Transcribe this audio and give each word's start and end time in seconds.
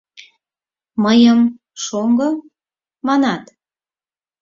Мыйым 1.03 1.39
«шоҥго!» 1.83 2.29
манат?! 3.07 3.43